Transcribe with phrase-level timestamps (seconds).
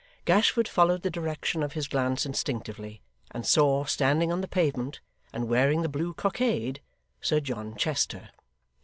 [0.25, 4.99] Gashford followed the direction of his glance instinctively, and saw, standing on the pavement,
[5.31, 6.81] and wearing the blue cockade,
[7.21, 8.31] Sir John Chester.